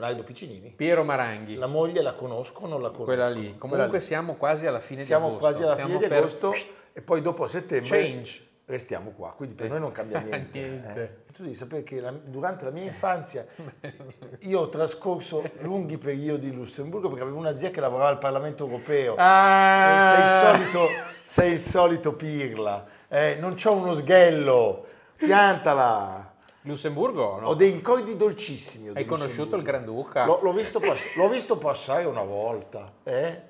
Leonardo 0.00 0.22
Piccinini. 0.24 0.72
Piero 0.74 1.04
Maranghi, 1.04 1.54
La 1.56 1.66
moglie 1.66 2.02
la 2.02 2.12
conosco 2.12 2.62
o 2.64 2.66
non 2.66 2.80
la 2.80 2.88
conosco? 2.88 3.04
quella 3.04 3.28
lì. 3.28 3.54
Quella 3.56 3.58
Comunque 3.58 3.98
lì. 3.98 4.04
siamo 4.04 4.34
quasi 4.34 4.66
alla 4.66 4.80
fine 4.80 5.04
siamo 5.04 5.28
di 5.28 5.34
agosto. 5.36 5.46
quasi 5.48 5.62
alla 5.62 5.76
fine 5.76 5.98
di 5.98 6.06
per- 6.08 6.18
agosto 6.18 6.54
e 6.92 7.00
poi 7.02 7.20
dopo 7.20 7.44
a 7.44 7.48
settembre 7.48 8.00
Change. 8.00 8.46
restiamo 8.66 9.10
qua, 9.10 9.32
quindi 9.36 9.54
per 9.54 9.68
noi 9.68 9.78
non 9.80 9.92
cambia 9.92 10.18
niente. 10.20 10.58
Niente. 10.58 11.02
eh. 11.02 11.32
Tu 11.32 11.42
devi 11.44 11.54
sapere 11.54 11.82
che 11.84 12.00
la- 12.00 12.10
durante 12.12 12.64
la 12.64 12.70
mia 12.70 12.82
infanzia 12.84 13.46
io 14.40 14.60
ho 14.60 14.68
trascorso 14.68 15.42
lunghi 15.60 15.96
periodi 15.98 16.48
in 16.48 16.54
Lussemburgo 16.56 17.08
perché 17.08 17.22
avevo 17.22 17.38
una 17.38 17.56
zia 17.56 17.70
che 17.70 17.80
lavorava 17.80 18.08
al 18.10 18.18
Parlamento 18.18 18.64
europeo. 18.64 19.14
Ah! 19.16 20.14
Sei 20.16 20.24
il 20.24 20.58
solito, 20.58 20.86
sei 21.24 21.52
il 21.52 21.60
solito 21.60 22.12
pirla, 22.14 22.86
eh, 23.08 23.36
non 23.38 23.54
c'ho 23.54 23.72
uno 23.72 23.92
sghello, 23.94 24.84
piantala. 25.16 26.29
Lussemburgo 26.62 27.38
no? 27.40 27.46
Ho 27.48 27.54
dei 27.54 27.70
ricordi 27.70 28.16
dolcissimi. 28.16 28.90
Hai 28.94 29.04
conosciuto 29.06 29.56
il. 29.56 29.62
Granduca? 29.62 30.26
L'ho, 30.26 30.40
l'ho 30.42 30.52
visto 30.52 30.78
pass- 30.78 31.16
l'ho 31.16 31.28
visto 31.28 31.56
passare 31.56 32.04
una 32.04 32.22
volta. 32.22 32.92
eh. 33.04 33.42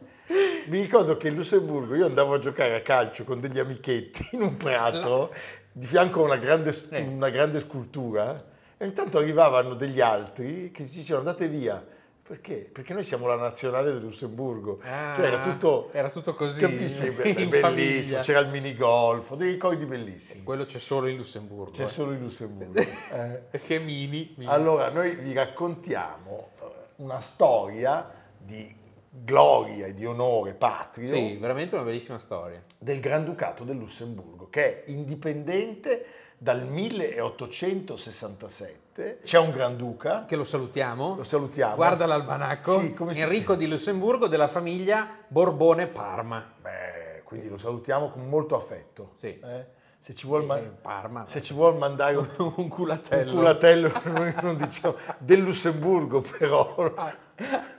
Mi 0.67 0.80
ricordo 0.80 1.17
che 1.17 1.27
in 1.28 1.34
Lussemburgo 1.34 1.97
io 1.97 2.06
andavo 2.06 2.34
a 2.34 2.39
giocare 2.39 2.77
a 2.77 2.83
calcio 2.83 3.25
con 3.25 3.41
degli 3.41 3.58
amichetti 3.58 4.28
in 4.33 4.42
un 4.42 4.56
prato, 4.56 5.33
di 5.72 5.86
fianco 5.86 6.20
a 6.20 6.25
una 6.25 6.36
grande, 6.36 6.72
Eh. 6.91 7.00
una 7.02 7.30
grande 7.30 7.58
scultura, 7.58 8.41
e 8.77 8.86
intanto 8.86 9.19
arrivavano 9.19 9.74
degli 9.74 10.00
altri 10.00 10.70
che 10.70 10.86
ci 10.89 10.98
dicevano 10.98 11.27
andate 11.28 11.48
via. 11.48 11.84
Perché? 12.31 12.70
Perché 12.73 12.95
noi 12.95 13.03
siamo 13.03 13.27
la 13.27 13.34
nazionale 13.34 13.91
del 13.91 14.03
Lussemburgo. 14.03 14.78
Ah, 14.84 15.14
cioè 15.17 15.27
era 15.27 15.41
tutto... 15.41 15.89
era 15.91 16.09
tutto 16.09 16.33
così, 16.33 16.61
Capisci? 16.61 17.11
Bellissimo. 17.19 17.50
famiglia. 17.59 18.20
C'era 18.20 18.39
il 18.39 18.50
minigolf, 18.50 19.34
dei 19.34 19.50
ricordi 19.50 19.84
bellissimi. 19.84 20.45
Quello 20.45 20.64
c'è 20.64 20.78
solo 20.78 21.08
in 21.08 21.17
Lussemburgo. 21.17 21.73
C'è 21.73 21.83
eh. 21.83 21.86
solo 21.89 22.12
in 22.12 22.20
Lussemburgo. 22.20 22.78
eh. 22.78 23.42
Perché 23.51 23.81
mini, 23.81 24.33
mini. 24.36 24.48
Allora, 24.48 24.91
noi 24.91 25.17
vi 25.17 25.33
raccontiamo 25.33 26.51
eh, 26.61 26.67
una 26.98 27.19
storia 27.19 28.08
di 28.39 28.77
gloria 29.11 29.86
e 29.86 29.95
di 29.95 30.06
onore 30.06 30.55
patrio 30.55 31.08
Sì, 31.08 31.34
veramente 31.34 31.75
una 31.75 31.83
bellissima 31.83 32.20
storia. 32.20 32.62
del 32.78 33.01
Granducato 33.01 33.64
del 33.64 33.77
Lussemburgo, 33.77 34.48
che 34.51 34.84
è 34.84 34.91
indipendente 34.92 36.06
dal 36.39 36.64
1867. 36.64 38.78
C'è 39.22 39.38
un 39.38 39.50
Granduca, 39.50 40.24
Che 40.26 40.36
lo 40.36 40.44
salutiamo. 40.44 41.16
lo 41.16 41.24
salutiamo. 41.24 41.74
Guarda 41.76 42.06
l'almanacco. 42.06 42.78
Sì, 42.80 42.94
Enrico 43.20 43.54
di 43.54 43.66
Lussemburgo 43.66 44.26
della 44.28 44.48
famiglia 44.48 45.08
Borbone 45.28 45.86
Parma. 45.86 46.44
Beh, 46.60 47.22
quindi 47.24 47.48
lo 47.48 47.56
salutiamo 47.58 48.08
con 48.10 48.28
molto 48.28 48.56
affetto. 48.56 49.12
Sì. 49.14 49.38
eh. 49.38 49.78
Se 50.02 50.14
ci 50.14 50.26
vuol, 50.26 50.46
ma- 50.46 50.56
Eh, 50.56 50.62
Parma. 50.80 51.26
se 51.28 51.42
ci 51.42 51.52
vuol 51.52 51.76
mandare 51.76 52.16
un, 52.16 52.26
un 52.38 52.52
un 52.56 52.68
culatello. 52.68 53.32
culatello, 53.34 53.92
noi 54.04 54.32
non 54.40 54.56
diciamo, 54.56 54.96
del 55.18 55.40
Lussemburgo 55.40 56.22
però. 56.22 56.74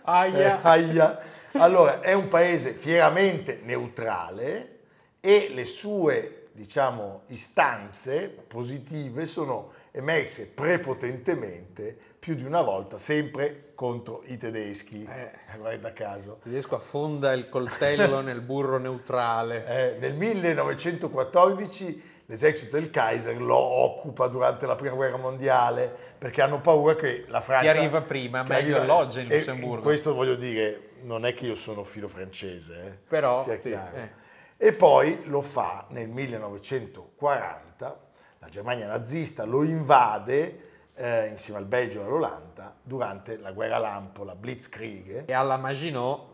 Aia. 0.04 0.58
Eh, 0.58 0.60
aia. 0.62 1.20
Allora, 1.54 2.00
è 2.02 2.14
un 2.14 2.28
paese 2.28 2.74
fieramente 2.74 3.62
neutrale 3.64 4.80
e 5.20 5.52
le 5.54 5.66
sue, 5.66 6.50
diciamo, 6.54 7.24
istanze 7.28 8.30
positive 8.30 9.26
sono 9.26 9.72
emerse 9.92 10.50
prepotentemente 10.50 11.98
più 12.18 12.36
di 12.36 12.44
una 12.44 12.62
volta, 12.62 12.98
sempre 12.98 13.72
contro 13.74 14.22
i 14.26 14.38
tedeschi. 14.38 15.04
Eh. 15.04 15.32
Guarda 15.58 15.92
caso. 15.92 16.38
Il 16.44 16.52
tedesco 16.52 16.76
affonda 16.76 17.34
il 17.34 17.50
coltello 17.50 18.22
nel 18.22 18.42
burro 18.42 18.78
neutrale. 18.78 19.66
Eh, 19.66 19.98
nel 20.00 20.14
1914 20.14 22.10
l'esercito 22.28 22.78
del 22.80 22.90
Kaiser 22.90 23.42
lo 23.42 23.58
occupa 23.58 24.28
durante 24.28 24.66
la 24.66 24.76
prima 24.76 24.96
guerra 24.96 25.18
mondiale 25.18 25.94
perché 26.18 26.42
hanno 26.42 26.62
paura 26.62 26.96
che 26.96 27.26
la 27.28 27.42
Francia... 27.42 27.72
Chi 27.72 27.78
arriva 27.80 28.02
prima, 28.02 28.44
che 28.44 28.54
meglio 28.54 28.80
alloggia 28.80 29.20
in 29.20 29.28
Lussemburgo. 29.28 29.82
questo 29.82 30.14
voglio 30.14 30.36
dire, 30.36 30.92
non 31.02 31.26
è 31.26 31.34
che 31.34 31.48
io 31.48 31.56
sono 31.56 31.84
filo 31.84 32.08
francese, 32.08 32.86
eh, 32.86 32.98
Però, 33.08 33.44
sia 33.44 33.56
sì, 33.60 33.70
chiaro. 33.70 33.98
eh. 33.98 34.10
E 34.58 34.74
poi 34.74 35.24
lo 35.26 35.42
fa 35.42 35.88
nel 35.90 36.08
1940, 36.08 38.00
la 38.42 38.50
Germania 38.50 38.88
nazista 38.88 39.46
lo 39.46 39.64
invade 39.64 40.90
eh, 40.96 41.28
insieme 41.28 41.60
al 41.60 41.66
Belgio 41.66 42.02
e 42.02 42.06
all'Olanda 42.06 42.76
durante 42.82 43.38
la 43.38 43.52
guerra 43.52 43.78
lampo, 43.78 44.24
la 44.24 44.34
Blitzkrieg 44.36 45.26
E 45.28 45.34
alla 45.34 45.58
Maginot, 45.58 46.30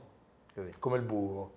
così. 0.55 0.73
come 0.79 0.95
il 0.97 1.03
burro. 1.03 1.55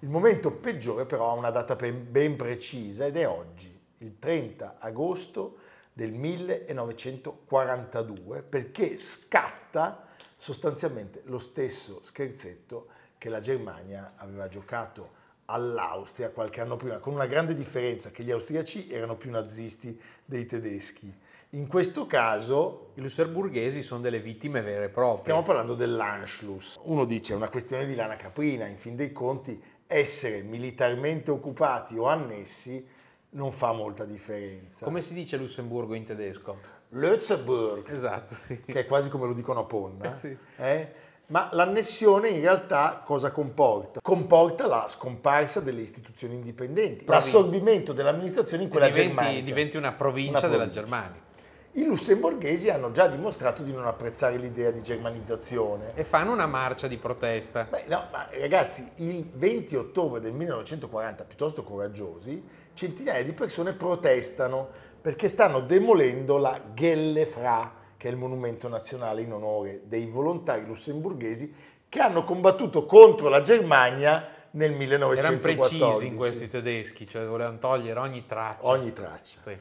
Il 0.00 0.10
momento 0.10 0.52
peggiore 0.52 1.06
però 1.06 1.30
ha 1.30 1.32
una 1.32 1.48
data 1.50 1.76
ben 1.76 2.10
ben 2.10 2.36
precisa 2.36 3.06
ed 3.06 3.16
è 3.16 3.26
oggi, 3.26 3.74
il 3.98 4.18
30 4.18 4.76
agosto 4.78 5.56
del 5.94 6.12
1942, 6.12 8.42
perché 8.42 8.98
scatta 8.98 10.08
sostanzialmente 10.36 11.22
lo 11.24 11.38
stesso 11.38 12.00
scherzetto 12.02 12.88
che 13.16 13.30
la 13.30 13.40
Germania 13.40 14.12
aveva 14.16 14.46
giocato 14.48 15.19
all'Austria 15.50 16.30
qualche 16.30 16.60
anno 16.60 16.76
prima, 16.76 16.98
con 16.98 17.14
una 17.14 17.26
grande 17.26 17.54
differenza 17.54 18.10
che 18.10 18.22
gli 18.22 18.30
austriaci 18.30 18.90
erano 18.90 19.16
più 19.16 19.30
nazisti 19.30 20.00
dei 20.24 20.46
tedeschi. 20.46 21.12
In 21.54 21.66
questo 21.66 22.06
caso 22.06 22.92
i 22.94 23.00
lussemburghesi 23.00 23.82
sono 23.82 24.00
delle 24.00 24.20
vittime 24.20 24.60
vere 24.62 24.84
e 24.84 24.88
proprie. 24.88 25.18
Stiamo 25.22 25.42
parlando 25.42 25.74
dell'Anschluss. 25.74 26.76
Uno 26.82 27.04
dice 27.04 27.32
è 27.32 27.36
una 27.36 27.48
questione 27.48 27.86
di 27.86 27.94
lana 27.96 28.14
caprina, 28.16 28.66
in 28.66 28.76
fin 28.76 28.94
dei 28.94 29.10
conti 29.10 29.60
essere 29.86 30.42
militarmente 30.42 31.32
occupati 31.32 31.96
o 31.98 32.06
annessi 32.06 32.86
non 33.30 33.50
fa 33.52 33.72
molta 33.72 34.04
differenza. 34.04 34.84
Come 34.84 35.02
si 35.02 35.14
dice 35.14 35.36
Lussemburgo 35.36 35.94
in 35.94 36.04
tedesco? 36.04 36.58
Lützeburg, 36.90 37.90
Esatto, 37.90 38.34
sì. 38.34 38.60
che 38.62 38.80
è 38.80 38.84
quasi 38.84 39.08
come 39.08 39.26
lo 39.26 39.32
dicono 39.32 39.60
a 39.60 39.64
Ponna, 39.64 40.10
Eh 40.10 40.14
sì. 40.14 40.36
eh? 40.56 40.92
Ma 41.30 41.48
l'annessione 41.52 42.28
in 42.28 42.40
realtà 42.40 43.02
cosa 43.04 43.30
comporta? 43.30 44.00
Comporta 44.02 44.66
la 44.66 44.86
scomparsa 44.88 45.60
delle 45.60 45.80
istituzioni 45.80 46.34
indipendenti, 46.34 47.04
l'assorbimento 47.06 47.92
dell'amministrazione 47.92 48.64
in 48.64 48.68
quella 48.68 48.88
diventi, 48.88 49.14
germanica. 49.14 49.44
diventi 49.44 49.76
una 49.76 49.92
provincia 49.92 50.38
Una 50.38 50.40
della 50.40 50.56
provincia. 50.64 50.80
Germania. 50.80 51.28
I 51.74 51.84
lussemburghesi 51.84 52.68
hanno 52.68 52.90
già 52.90 53.06
dimostrato 53.06 53.62
di 53.62 53.72
non 53.72 53.86
apprezzare 53.86 54.36
l'idea 54.38 54.72
di 54.72 54.82
germanizzazione. 54.82 55.92
E 55.94 56.02
fanno 56.02 56.32
una 56.32 56.46
marcia 56.46 56.88
di 56.88 56.96
protesta. 56.96 57.68
Beh, 57.70 57.84
no, 57.86 58.08
ma 58.10 58.26
ragazzi, 58.32 58.90
il 58.96 59.24
20 59.32 59.76
ottobre 59.76 60.18
del 60.18 60.32
1940, 60.32 61.24
piuttosto 61.24 61.62
coraggiosi, 61.62 62.44
centinaia 62.74 63.22
di 63.22 63.32
persone 63.32 63.72
protestano 63.72 64.68
perché 65.00 65.28
stanno 65.28 65.60
demolendo 65.60 66.38
la 66.38 66.60
Gelle 66.74 67.24
Fra, 67.24 67.72
che 68.00 68.08
è 68.08 68.12
il 68.12 68.16
monumento 68.16 68.66
nazionale 68.66 69.20
in 69.20 69.30
onore 69.30 69.82
dei 69.84 70.06
volontari 70.06 70.64
lussemburghesi 70.64 71.54
che 71.86 72.00
hanno 72.00 72.24
combattuto 72.24 72.86
contro 72.86 73.28
la 73.28 73.42
Germania 73.42 74.26
nel 74.52 74.70
Erano 74.70 74.78
1914. 74.78 75.76
precisi 75.76 76.06
in 76.06 76.16
questi 76.16 76.48
tedeschi, 76.48 77.06
cioè 77.06 77.26
volevano 77.26 77.58
togliere 77.58 78.00
ogni 78.00 78.24
traccia. 78.24 78.66
Ogni 78.66 78.90
traccia. 78.92 79.40
Sì. 79.44 79.54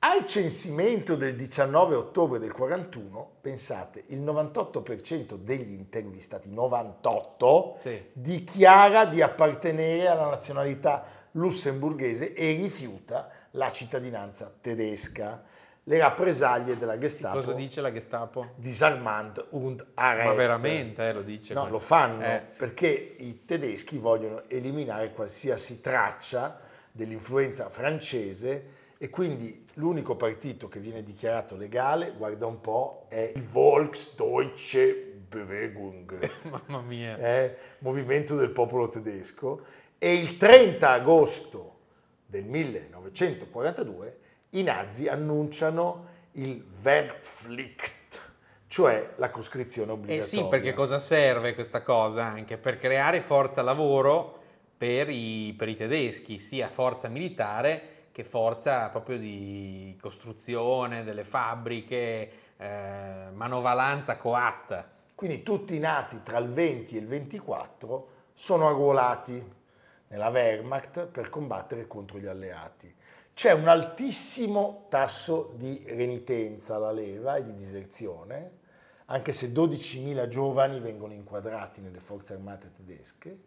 Al 0.00 0.26
censimento 0.26 1.16
del 1.16 1.34
19 1.34 1.94
ottobre 1.94 2.38
del 2.38 2.52
41, 2.52 3.36
pensate, 3.40 4.04
il 4.08 4.20
98% 4.20 5.36
degli 5.36 5.72
intervistati, 5.72 6.50
98, 6.52 7.78
Sì. 7.80 8.04
dichiara 8.12 9.06
di 9.06 9.22
appartenere 9.22 10.08
alla 10.08 10.28
nazionalità 10.28 11.04
lussemburghese 11.32 12.34
e 12.34 12.52
rifiuta 12.52 13.30
la 13.52 13.72
cittadinanza 13.72 14.52
tedesca. 14.60 15.42
Le 15.88 15.96
rappresaglie 15.96 16.76
della 16.76 16.98
Gestapo, 16.98 17.36
Cosa 17.36 17.54
dice 17.54 17.80
la 17.80 17.90
Gestapo? 17.90 18.50
disarmand 18.56 19.42
und 19.50 19.82
arrest. 19.94 20.26
Ma 20.26 20.34
veramente, 20.34 21.08
eh, 21.08 21.12
lo 21.14 21.22
dice. 21.22 21.54
No, 21.54 21.66
lo 21.70 21.78
fanno 21.78 22.22
Eh, 22.22 22.42
perché 22.58 23.14
i 23.16 23.46
tedeschi 23.46 23.96
vogliono 23.96 24.42
eliminare 24.48 25.12
qualsiasi 25.12 25.80
traccia 25.80 26.60
dell'influenza 26.92 27.70
francese 27.70 28.76
e 28.98 29.08
quindi 29.08 29.64
l'unico 29.74 30.14
partito 30.14 30.68
che 30.68 30.78
viene 30.78 31.02
dichiarato 31.02 31.56
legale, 31.56 32.12
guarda 32.14 32.44
un 32.44 32.60
po', 32.60 33.06
è 33.08 33.32
il 33.34 33.42
Volksdeutsche 33.44 35.20
Bewegung, 35.26 36.30
Mamma 36.68 36.82
mia. 36.82 37.16
eh, 37.16 37.56
movimento 37.78 38.36
del 38.36 38.50
popolo 38.50 38.88
tedesco, 38.90 39.64
e 39.96 40.16
il 40.16 40.36
30 40.36 40.90
agosto 40.90 41.76
del 42.26 42.44
1942 42.44 44.18
i 44.50 44.62
nazi 44.62 45.08
annunciano 45.08 46.06
il 46.32 46.64
Wehrpflicht, 46.82 48.20
cioè 48.66 49.12
la 49.16 49.30
coscrizione 49.30 49.90
Eh 49.90 49.94
obbligatoria. 49.94 50.22
sì, 50.22 50.44
perché 50.48 50.72
cosa 50.72 50.98
serve 50.98 51.54
questa 51.54 51.82
cosa? 51.82 52.24
Anche 52.24 52.56
per 52.56 52.76
creare 52.76 53.20
forza 53.20 53.62
lavoro 53.62 54.36
per 54.76 55.10
i, 55.10 55.54
per 55.56 55.68
i 55.68 55.74
tedeschi, 55.74 56.38
sia 56.38 56.68
forza 56.68 57.08
militare 57.08 57.96
che 58.12 58.24
forza 58.24 58.88
proprio 58.88 59.18
di 59.18 59.96
costruzione 60.00 61.04
delle 61.04 61.24
fabbriche, 61.24 62.30
eh, 62.56 63.26
manovalanza 63.32 64.16
coatta. 64.16 64.88
Quindi 65.14 65.42
tutti 65.42 65.78
nati 65.78 66.22
tra 66.22 66.38
il 66.38 66.48
20 66.48 66.96
e 66.96 67.00
il 67.00 67.06
24 67.06 68.08
sono 68.32 68.68
arruolati 68.68 69.56
nella 70.08 70.28
Wehrmacht 70.28 71.06
per 71.06 71.28
combattere 71.28 71.86
contro 71.86 72.18
gli 72.18 72.26
alleati. 72.26 72.92
C'è 73.38 73.52
un 73.52 73.68
altissimo 73.68 74.86
tasso 74.88 75.52
di 75.54 75.84
renitenza 75.86 76.74
alla 76.74 76.90
leva 76.90 77.36
e 77.36 77.44
di 77.44 77.54
diserzione, 77.54 78.50
anche 79.04 79.32
se 79.32 79.52
12.000 79.52 80.26
giovani 80.26 80.80
vengono 80.80 81.12
inquadrati 81.12 81.80
nelle 81.80 82.00
forze 82.00 82.32
armate 82.32 82.72
tedesche 82.72 83.38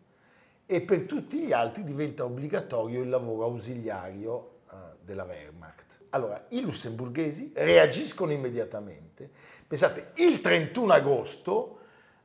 e 0.66 0.80
per 0.80 1.02
tutti 1.02 1.42
gli 1.42 1.52
altri 1.52 1.84
diventa 1.84 2.24
obbligatorio 2.24 3.02
il 3.02 3.10
lavoro 3.10 3.44
ausiliario 3.44 4.60
uh, 4.70 4.78
della 5.02 5.26
Wehrmacht. 5.26 6.04
Allora, 6.12 6.42
i 6.52 6.62
lussemburghesi 6.62 7.52
reagiscono 7.54 8.32
immediatamente. 8.32 9.30
Pensate, 9.68 10.12
il 10.24 10.40
31 10.40 10.94
agosto 10.94 11.80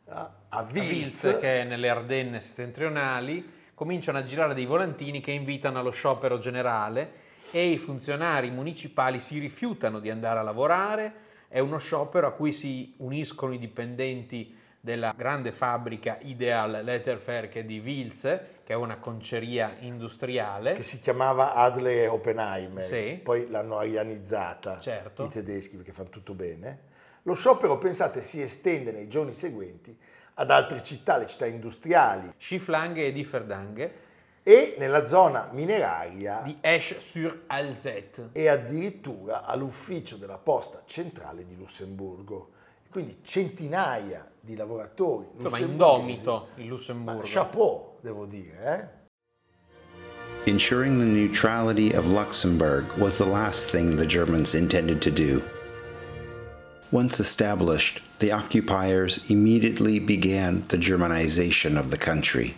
uh, 0.05 0.13
a 0.51 0.63
Vils, 0.63 1.37
che 1.41 1.63
è 1.63 1.65
nelle 1.65 1.89
Ardenne 1.89 2.41
settentrionali, 2.41 3.55
cominciano 3.75 4.19
a 4.19 4.25
girare 4.25 4.55
dei 4.55 4.67
volantini 4.67 5.21
che 5.21 5.33
invitano 5.33 5.81
allo 5.81 5.91
sciopero 5.91 6.39
generale 6.39 7.25
e 7.51 7.71
i 7.71 7.79
funzionari 7.79 8.51
municipali 8.51 9.21
si 9.21 9.39
rifiutano 9.39 10.01
di 10.01 10.11
andare 10.11 10.39
a 10.39 10.43
lavorare. 10.43 11.13
È 11.49 11.59
uno 11.59 11.79
sciopero 11.79 12.27
a 12.27 12.33
cui 12.33 12.53
si 12.53 12.95
uniscono 12.99 13.55
i 13.55 13.59
dipendenti 13.59 14.55
della 14.81 15.13
grande 15.17 15.51
fabbrica 15.51 16.19
Ideal 16.23 16.81
Letterwerke 16.85 17.65
di 17.65 17.81
Wils, 17.81 18.21
che 18.63 18.73
è 18.73 18.75
una 18.75 18.99
conceria 18.99 19.67
sì. 19.67 19.87
industriale. 19.87 20.75
Che 20.75 20.83
si 20.83 21.01
chiamava 21.01 21.55
Adler 21.55 22.05
e 22.05 22.07
Oppenheimer, 22.07 22.85
sì. 22.85 23.21
poi 23.23 23.49
l'hanno 23.51 23.79
arianizzata 23.79 24.79
certo. 24.81 25.25
i 25.25 25.29
tedeschi 25.29 25.77
perché 25.77 25.93
fanno 25.93 26.11
tutto 26.11 26.35
bene. 26.35 26.95
Lo 27.23 27.35
sciopero, 27.35 27.79
pensate, 27.79 28.23
si 28.23 28.41
estende 28.41 28.93
nei 28.93 29.09
giorni 29.09 29.35
seguenti 29.35 29.99
ad 30.35 30.51
altre 30.51 30.83
città, 30.83 31.17
le 31.17 31.27
città 31.27 31.47
industriali. 31.47 32.33
Schifflange 32.39 33.07
e 33.07 33.13
Differdange. 33.13 34.05
E 34.49 34.77
nella 34.79 35.05
zona 35.07 35.49
mineraria 35.51 36.41
di 36.45 36.57
Esch-sur-Alzette. 36.61 38.29
E 38.31 38.47
addirittura 38.47 39.45
all'ufficio 39.45 40.15
della 40.15 40.39
posta 40.39 40.85
centrale 40.87 41.45
di 41.45 41.57
Lussemburgo. 41.57 42.51
Quindi 42.89 43.19
centinaia 43.25 44.31
di 44.41 44.55
lavoratori. 44.55 45.27
Insomma, 45.37 45.59
indomito 45.59 46.49
il 46.59 46.69
Lussemburgo. 46.69 47.23
chapeau, 47.25 47.97
devo 48.01 48.25
dire. 48.25 48.95
Eh? 50.45 50.49
Ensuring 50.49 51.01
the 51.01 51.05
neutrality 51.05 51.93
of 51.93 52.07
Luxembourg 52.07 52.85
was 52.99 53.19
the 53.19 53.27
last 53.27 53.69
thing 53.69 53.97
the 53.97 54.07
Germans 54.07 54.55
intended 54.55 55.03
to 55.03 55.11
do. 55.11 55.43
Once 56.93 57.19
established, 57.19 58.01
the 58.21 58.31
occupiers 58.31 59.29
immediately 59.29 59.99
began 59.99 60.63
the 60.69 60.79
Germanization 60.79 61.77
of 61.77 61.91
the 61.91 61.99
country. 61.99 62.55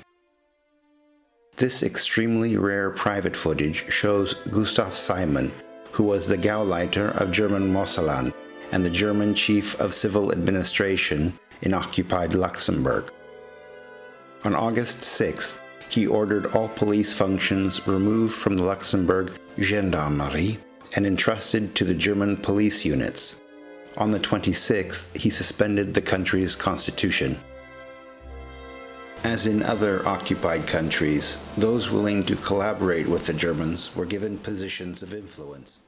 This 1.58 1.82
extremely 1.82 2.56
rare 2.56 2.88
private 2.88 3.34
footage 3.34 3.90
shows 3.93 4.34
Gustav 4.49 4.94
Simon, 4.94 5.52
who 5.90 6.05
was 6.05 6.28
the 6.28 6.38
Gauleiter 6.38 7.20
of 7.20 7.32
German 7.32 7.72
Mosselland 7.72 8.32
and 8.70 8.84
the 8.84 8.90
German 8.90 9.34
chief 9.34 9.75
of 9.81 9.93
civil 9.93 10.31
administration 10.31 11.37
in 11.62 11.75
occupied 11.75 12.37
Luxembourg. 12.37 13.12
On 14.44 14.55
August 14.55 14.99
6th, 14.99 15.60
he 15.88 16.06
ordered 16.06 16.46
all 16.55 16.69
police 16.69 17.12
functions 17.12 17.84
removed 17.88 18.34
from 18.34 18.56
the 18.56 18.62
Luxembourg 18.62 19.32
Gendarmerie 19.58 20.60
and 20.94 21.08
entrusted 21.08 21.75
to 21.75 21.84
the 21.84 21.94
German 21.94 22.37
police 22.37 22.84
units. 22.84 23.43
On 23.96 24.12
the 24.12 24.20
26th, 24.20 25.16
he 25.16 25.28
suspended 25.28 25.93
the 25.93 26.02
country's 26.02 26.55
constitution. 26.55 27.37
As 29.25 29.47
in 29.47 29.62
other 29.65 30.06
occupied 30.06 30.67
countries, 30.67 31.38
those 31.56 31.91
willing 31.91 32.25
to 32.25 32.37
collaborate 32.37 33.09
with 33.09 33.26
the 33.26 33.32
Germans 33.35 33.91
were 33.97 34.06
given 34.06 34.38
positions 34.38 35.03
of 35.03 35.12
influence. 35.12 35.81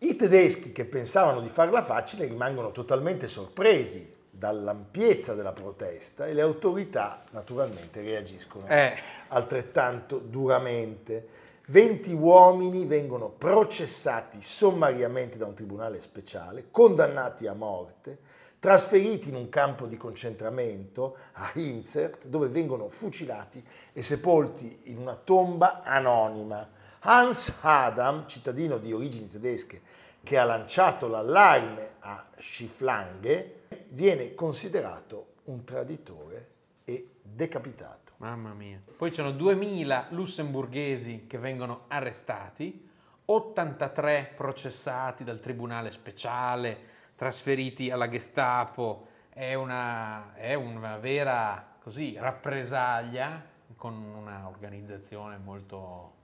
I 0.00 0.14
tedeschi 0.14 0.72
che 0.72 0.84
pensavano 0.84 1.40
di 1.40 1.48
farla 1.48 1.80
facile 1.80 2.26
rimangono 2.26 2.70
totalmente 2.70 3.28
sorpresi 3.28 4.14
dall'ampiezza 4.30 5.34
della 5.34 5.52
protesta 5.52 6.26
e 6.26 6.34
le 6.34 6.42
autorità 6.42 7.22
naturalmente 7.30 8.02
reagiscono 8.02 8.66
eh. 8.66 8.94
altrettanto 9.28 10.18
duramente. 10.18 11.28
20 11.68 12.12
uomini 12.12 12.84
vengono 12.84 13.30
processati 13.30 14.42
sommariamente 14.42 15.38
da 15.38 15.46
un 15.46 15.54
tribunale 15.54 16.00
speciale, 16.00 16.66
condannati 16.70 17.46
a 17.46 17.54
morte, 17.54 18.18
trasferiti 18.62 19.30
in 19.30 19.34
un 19.34 19.48
campo 19.48 19.86
di 19.86 19.96
concentramento 19.96 21.16
a 21.32 21.50
Hinzert, 21.54 22.28
dove 22.28 22.46
vengono 22.46 22.88
fucilati 22.88 23.60
e 23.92 24.02
sepolti 24.02 24.82
in 24.84 24.98
una 24.98 25.16
tomba 25.16 25.82
anonima. 25.82 26.70
Hans 27.00 27.58
Adam, 27.62 28.24
cittadino 28.28 28.78
di 28.78 28.92
origini 28.92 29.28
tedesche, 29.28 29.82
che 30.22 30.38
ha 30.38 30.44
lanciato 30.44 31.08
l'allarme 31.08 31.94
a 31.98 32.24
Schifflange, 32.38 33.62
viene 33.88 34.32
considerato 34.36 35.32
un 35.46 35.64
traditore 35.64 36.50
e 36.84 37.14
decapitato. 37.20 38.12
Mamma 38.18 38.54
mia. 38.54 38.80
Poi 38.96 39.08
ci 39.10 39.16
sono 39.16 39.32
2000 39.32 40.06
lussemburghesi 40.10 41.24
che 41.26 41.38
vengono 41.38 41.86
arrestati, 41.88 42.88
83 43.24 44.34
processati 44.36 45.24
dal 45.24 45.40
tribunale 45.40 45.90
speciale, 45.90 46.90
trasferiti 47.22 47.88
alla 47.88 48.08
Gestapo. 48.08 49.06
È 49.32 49.54
una, 49.54 50.34
è 50.34 50.54
una 50.54 50.98
vera 50.98 51.76
così, 51.80 52.16
rappresaglia 52.18 53.40
con 53.76 53.94
un'organizzazione 53.94 55.38
molto 55.38 56.14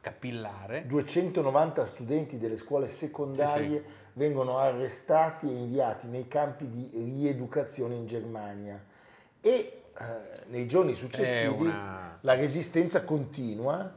capillare. 0.00 0.86
290 0.86 1.86
studenti 1.86 2.38
delle 2.38 2.56
scuole 2.56 2.86
secondarie 2.86 3.68
sì, 3.68 3.84
sì. 3.84 3.92
vengono 4.12 4.58
arrestati 4.58 5.48
e 5.48 5.54
inviati 5.54 6.06
nei 6.06 6.28
campi 6.28 6.70
di 6.70 6.88
rieducazione 6.92 7.96
in 7.96 8.06
Germania 8.06 8.80
e 9.40 9.50
eh, 9.50 9.82
nei 10.50 10.68
giorni 10.68 10.94
successivi 10.94 11.66
una... 11.66 12.16
la 12.20 12.34
resistenza 12.34 13.02
continua 13.02 13.92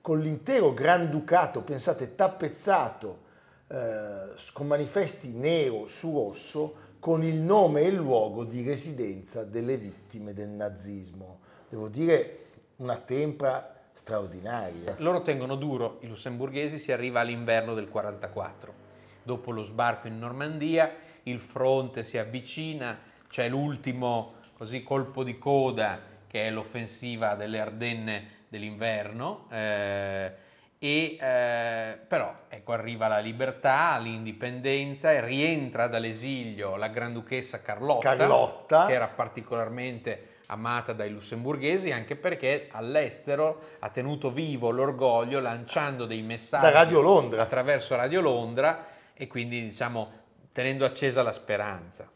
con 0.00 0.18
l'intero 0.18 0.74
Granducato, 0.74 1.62
pensate, 1.62 2.16
tappezzato 2.16 3.30
eh, 3.72 4.34
con 4.52 4.66
manifesti 4.66 5.32
nero 5.32 5.86
su 5.86 6.12
rosso 6.12 6.90
con 6.98 7.24
il 7.24 7.40
nome 7.40 7.80
e 7.80 7.86
il 7.86 7.94
luogo 7.94 8.44
di 8.44 8.62
residenza 8.62 9.44
delle 9.44 9.78
vittime 9.78 10.34
del 10.34 10.50
nazismo. 10.50 11.40
Devo 11.70 11.88
dire 11.88 12.40
una 12.76 12.98
tempra 12.98 13.88
straordinaria. 13.92 14.96
Loro 14.98 15.22
tengono 15.22 15.56
duro, 15.56 15.98
i 16.02 16.06
lussemburghesi, 16.06 16.78
si 16.78 16.92
arriva 16.92 17.20
all'inverno 17.20 17.72
del 17.72 17.88
44. 17.88 18.74
Dopo 19.22 19.50
lo 19.50 19.62
sbarco 19.62 20.06
in 20.06 20.18
Normandia, 20.18 20.94
il 21.22 21.40
fronte 21.40 22.04
si 22.04 22.18
avvicina, 22.18 22.98
c'è 23.28 23.48
l'ultimo 23.48 24.34
così 24.56 24.82
colpo 24.82 25.24
di 25.24 25.38
coda 25.38 25.98
che 26.26 26.46
è 26.46 26.50
l'offensiva 26.50 27.36
delle 27.36 27.58
Ardenne 27.58 28.28
dell'inverno. 28.48 29.46
Eh, 29.50 30.50
e 30.84 31.16
eh, 31.20 31.96
però 32.08 32.34
ecco 32.48 32.72
arriva 32.72 33.06
la 33.06 33.20
libertà, 33.20 33.96
l'indipendenza 33.98 35.12
e 35.12 35.24
rientra 35.24 35.86
dall'esilio 35.86 36.74
la 36.74 36.88
Granduchessa 36.88 37.62
Carlotta, 37.62 38.16
Carlotta, 38.16 38.86
che 38.86 38.92
era 38.92 39.06
particolarmente 39.06 40.40
amata 40.46 40.92
dai 40.92 41.10
lussemburghesi 41.10 41.92
anche 41.92 42.16
perché 42.16 42.66
all'estero 42.72 43.60
ha 43.78 43.90
tenuto 43.90 44.32
vivo 44.32 44.70
l'orgoglio 44.70 45.38
lanciando 45.38 46.04
dei 46.04 46.20
messaggi 46.22 46.64
da 46.64 46.72
Radio 46.72 47.00
Londra. 47.00 47.42
attraverso 47.42 47.94
Radio 47.94 48.20
Londra 48.20 48.84
e 49.14 49.28
quindi 49.28 49.62
diciamo 49.62 50.10
tenendo 50.50 50.84
accesa 50.84 51.22
la 51.22 51.32
speranza. 51.32 52.10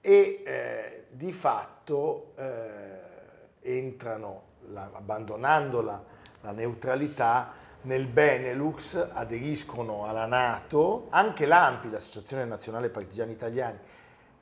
E 0.00 0.42
eh, 0.46 1.04
di 1.10 1.32
fatto 1.32 2.34
eh, 2.36 3.72
entrano, 3.76 4.42
la, 4.68 4.88
abbandonando 4.94 5.82
la, 5.82 6.00
la 6.42 6.52
neutralità, 6.52 7.62
nel 7.84 8.06
Benelux 8.06 9.10
aderiscono 9.12 10.06
alla 10.06 10.26
Nato, 10.26 11.06
anche 11.10 11.46
l'AMPI, 11.46 11.90
l'Associazione 11.90 12.44
Nazionale 12.44 12.88
Partigiani 12.88 13.32
Italiani, 13.32 13.78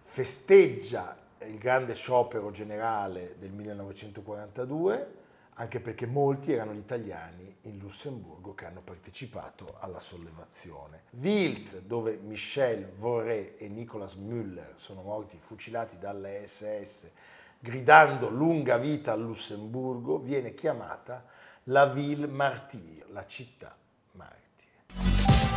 festeggia 0.00 1.16
il 1.46 1.58
grande 1.58 1.94
sciopero 1.94 2.50
generale 2.50 3.36
del 3.38 3.50
1942, 3.52 5.20
anche 5.54 5.80
perché 5.80 6.06
molti 6.06 6.52
erano 6.52 6.72
gli 6.72 6.78
italiani 6.78 7.56
in 7.62 7.78
Lussemburgo 7.78 8.54
che 8.54 8.64
hanno 8.64 8.80
partecipato 8.80 9.74
alla 9.78 10.00
sollevazione. 10.00 11.02
Wils, 11.10 11.80
dove 11.82 12.18
Michel 12.22 12.90
Voré 12.94 13.56
e 13.56 13.68
Nicolas 13.68 14.14
Müller 14.14 14.72
sono 14.76 15.02
morti 15.02 15.36
fucilati 15.40 15.98
dalle 15.98 16.46
SS 16.46 17.10
gridando 17.58 18.28
lunga 18.28 18.76
vita 18.76 19.12
al 19.12 19.22
Lussemburgo, 19.22 20.18
viene 20.18 20.52
chiamata 20.52 21.24
la 21.66 21.86
Ville 21.86 22.26
Martyre, 22.26 23.06
la 23.10 23.24
città 23.26 23.76
martire. 24.12 25.50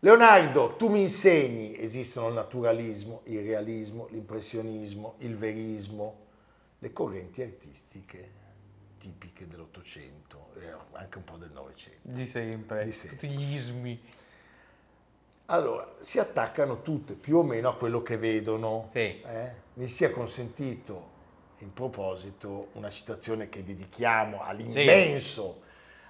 Leonardo, 0.00 0.74
tu 0.76 0.88
mi 0.88 1.02
insegni, 1.02 1.78
esistono 1.78 2.28
il 2.28 2.34
naturalismo, 2.34 3.20
il 3.26 3.42
realismo, 3.42 4.08
l'impressionismo, 4.10 5.14
il 5.18 5.36
verismo, 5.36 6.26
le 6.78 6.92
correnti 6.92 7.42
artistiche 7.42 8.40
tipiche 8.98 9.46
dell'Ottocento 9.46 10.52
e 10.58 10.72
anche 10.92 11.18
un 11.18 11.24
po' 11.24 11.36
del 11.36 11.50
Novecento. 11.52 12.00
Di 12.02 12.24
sempre, 12.24 12.84
Di 12.84 12.92
sempre. 12.92 13.18
tutti 13.18 13.32
gli 13.32 13.52
ismi. 13.54 14.00
Allora, 15.46 15.86
si 15.98 16.18
attaccano 16.18 16.82
tutte 16.82 17.14
più 17.14 17.38
o 17.38 17.42
meno 17.42 17.68
a 17.68 17.76
quello 17.76 18.02
che 18.02 18.16
vedono. 18.16 18.88
Sì. 18.92 19.20
eh? 19.20 19.52
Mi 19.74 19.86
sia 19.86 20.10
consentito, 20.10 21.10
in 21.58 21.72
proposito, 21.72 22.68
una 22.72 22.90
citazione 22.90 23.48
che 23.48 23.62
dedichiamo 23.62 24.42
all'immenso, 24.42 25.62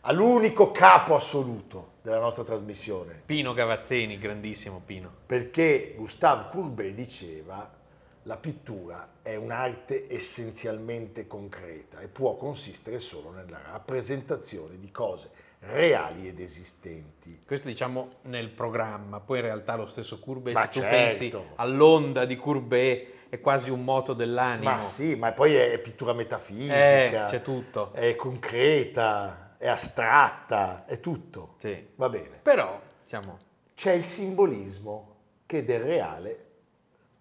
all'unico 0.03 0.71
capo 0.71 1.15
assoluto 1.15 1.93
della 2.03 2.19
nostra 2.19 2.43
trasmissione, 2.43 3.23
Pino 3.25 3.53
Gavazzeni, 3.53 4.19
grandissimo 4.19 4.81
Pino. 4.85 5.11
perché 5.27 5.95
Gustave 5.97 6.49
Courbet 6.51 6.95
diceva 6.95 7.81
la 8.25 8.37
pittura 8.37 9.15
è 9.23 9.35
un'arte 9.35 10.07
essenzialmente 10.12 11.27
concreta 11.27 12.01
e 12.01 12.09
può 12.09 12.37
consistere 12.37 12.99
solo 13.01 13.31
nella 13.31 13.61
rappresentazione 13.71 14.79
di 14.79 14.91
cose 14.93 15.31
reali 15.64 16.28
ed 16.28 16.40
esistenti. 16.40 17.42
Questo 17.47 17.69
diciamo 17.69 18.09
nel 18.23 18.49
programma, 18.50 19.21
poi 19.21 19.38
in 19.38 19.45
realtà 19.45 19.76
lo 19.76 19.87
stesso 19.87 20.19
Courbet, 20.19 20.54
Ma 20.54 20.62
se 20.62 20.69
tu 20.69 20.78
certo. 20.81 20.97
pensi 20.97 21.37
all'onda 21.57 22.25
di 22.25 22.37
Courbet, 22.37 23.11
è 23.28 23.40
quasi 23.40 23.71
un 23.71 23.83
moto 23.85 24.12
dell'animo. 24.12 24.71
Ma 24.71 24.81
sì, 24.81 25.14
ma 25.14 25.33
poi 25.33 25.54
è 25.54 25.78
pittura 25.78 26.12
metafisica, 26.12 27.26
Eh, 27.26 27.26
c'è 27.28 27.42
tutto. 27.42 27.92
è 27.92 28.14
concreta, 28.16 29.54
è 29.57 29.69
astratta, 29.69 30.85
è 30.87 31.00
tutto. 31.00 31.54
Sì. 31.59 31.88
Va 31.95 32.09
bene. 32.09 32.40
Però, 32.42 32.81
diciamo, 33.02 33.38
C'è 33.75 33.92
il 33.92 34.02
simbolismo 34.02 35.16
che 35.47 35.64
del 35.64 35.81
reale 35.81 36.47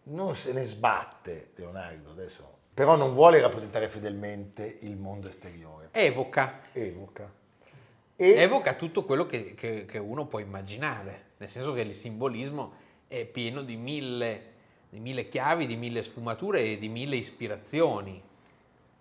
non 0.04 0.36
se 0.36 0.52
ne 0.54 0.64
sbatte 0.64 1.52
Leonardo 1.56 2.12
adesso, 2.12 2.58
però 2.74 2.96
non 2.96 3.14
vuole 3.14 3.40
rappresentare 3.40 3.88
fedelmente 3.88 4.78
il 4.82 4.96
mondo 4.98 5.28
esteriore, 5.28 5.90
evoca, 5.92 6.60
evoca. 6.74 7.32
E 8.24 8.34
evoca 8.40 8.76
tutto 8.76 9.04
quello 9.04 9.26
che, 9.26 9.56
che- 9.56 9.86
che 9.86 9.98
uno 9.98 10.28
può 10.28 10.38
immaginare, 10.38 11.30
nel 11.38 11.50
senso 11.50 11.74
che 11.74 11.82
il 11.82 11.96
simbolismo 11.96 12.74
è 13.08 13.26
pieno 13.26 13.64
di 13.64 13.76
mille, 13.76 14.44
di 14.90 15.00
mille 15.00 15.28
chiavi, 15.28 15.66
di 15.66 15.76
mille 15.76 16.04
sfumature 16.04 16.62
e 16.62 16.78
di 16.78 16.88
mille 16.88 17.16
ispirazioni. 17.16 18.22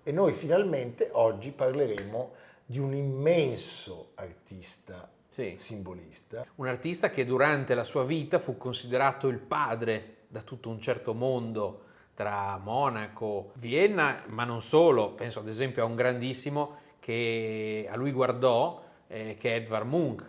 E 0.02 0.12
noi 0.12 0.32
finalmente 0.32 1.10
oggi 1.12 1.50
parleremo 1.52 2.30
di 2.64 2.78
un 2.78 2.94
immenso 2.94 4.12
artista 4.14 5.10
Sì. 5.28 5.54
simbolista. 5.58 6.46
Un 6.54 6.66
artista 6.68 7.10
che 7.10 7.26
durante 7.26 7.74
la 7.74 7.84
sua 7.84 8.04
vita 8.04 8.38
fu 8.38 8.56
considerato 8.56 9.28
il 9.28 9.38
padre 9.38 10.16
da 10.28 10.40
tutto 10.40 10.70
un 10.70 10.80
certo 10.80 11.12
mondo 11.12 11.82
tra 12.14 12.56
Monaco, 12.56 13.50
Vienna, 13.56 14.22
ma 14.28 14.44
non 14.44 14.62
solo, 14.62 15.10
penso 15.12 15.40
ad 15.40 15.48
esempio 15.48 15.82
a 15.82 15.86
un 15.86 15.94
grandissimo 15.94 16.76
che 17.00 17.86
a 17.90 17.96
lui 17.96 18.12
guardò, 18.12 18.88
eh, 19.10 19.36
che 19.38 19.52
è 19.52 19.56
Edvard 19.56 19.86
Munch. 19.86 20.24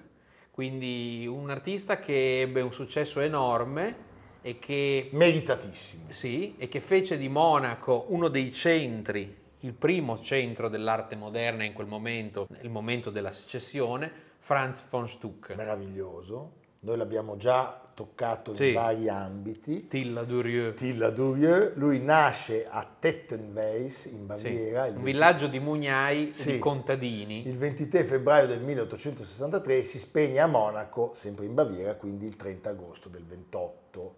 Quindi 0.52 1.26
un 1.28 1.50
artista 1.50 2.00
che 2.00 2.42
ebbe 2.42 2.62
un 2.62 2.74
successo 2.74 3.22
enorme 3.22 4.10
e 4.42 4.60
che 4.60 5.10
Meritatissimo. 5.14 6.06
sì, 6.10 6.56
e 6.58 6.68
che 6.68 6.82
fece 6.82 7.18
di 7.18 7.30
Monaco 7.30 8.06
uno 8.10 8.28
dei 8.28 8.52
centri, 8.52 9.38
il 9.60 9.74
primo 9.74 10.20
centro 10.22 10.68
dell'arte 10.68 11.16
moderna 11.16 11.64
in 11.64 11.74
quel 11.74 11.88
momento, 11.88 12.48
nel 12.50 12.70
momento 12.70 13.12
della 13.12 13.32
secessione, 13.32 14.12
Franz 14.40 14.88
von 14.90 15.08
Stuck. 15.08 15.56
Meraviglioso. 15.56 16.60
Noi 16.80 16.98
l'abbiamo 16.98 17.38
già 17.38 17.91
toccato 18.02 18.54
Sì. 18.56 18.70
in 18.70 18.74
vari 18.74 19.08
ambiti. 19.10 19.88
Tilla 19.88 20.24
Durieux. 20.24 20.76
Tilla 20.76 21.12
Durieux, 21.12 21.74
lui 21.76 22.00
nasce 22.00 22.66
a 22.68 22.84
Tettenweis 23.00 24.06
in 24.06 24.12
Sì, 24.12 24.18
Baviera 24.22 24.86
il 24.88 24.96
un 24.96 25.04
20 25.04 25.12
villaggio 25.12 25.48
di 25.48 25.60
mugnai 25.60 26.32
Sì. 26.34 26.54
di 26.54 26.60
contadini. 26.60 27.48
il 27.48 27.58
23 27.58 28.04
febbraio 28.04 28.48
del 28.48 28.62
1863 28.62 29.78
e 29.78 29.84
si 29.84 30.00
spegne 30.00 30.40
a 30.40 30.48
Monaco, 30.48 31.12
sempre 31.14 31.46
in 31.46 31.54
Baviera, 31.54 31.94
quindi 31.96 32.26
il 32.26 32.36
30 32.36 32.70
agosto 32.70 33.08
del 33.08 33.24
28. 33.24 34.16